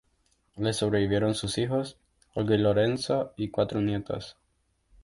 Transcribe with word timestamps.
Le 0.57 0.73
sobrevivieron 0.73 1.35
sus 1.35 1.59
hijos, 1.59 1.95
Olga 2.33 2.55
y 2.55 2.57
Lorenzo, 2.57 3.33
y 3.37 3.49
cuatro 3.51 3.81
nietos. 3.81 4.35